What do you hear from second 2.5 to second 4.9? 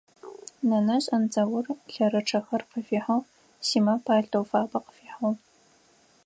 къыфихьыгъ, Симэ палътэу фабэ